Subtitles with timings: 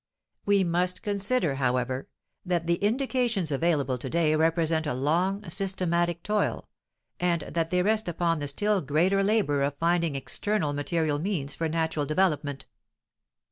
[0.47, 2.07] We must consider, however,
[2.43, 6.67] that the indications available to day represent a long, systematic toil,
[7.19, 11.69] and that they rest upon the still greater labor of finding external material means for
[11.69, 12.65] natural development.